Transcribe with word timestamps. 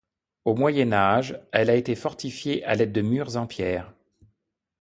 Au 0.45 0.55
Moyen 0.55 0.93
Âge 0.93 1.39
elle 1.51 1.69
a 1.69 1.75
été 1.75 1.93
fortifiée 1.93 2.63
à 2.65 2.73
l’aide 2.73 2.91
de 2.91 3.03
murs 3.03 3.35
en 3.37 3.45
pierre. 3.45 3.93